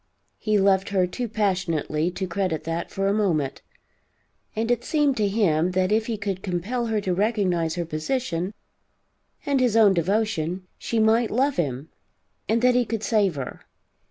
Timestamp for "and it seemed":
4.55-5.15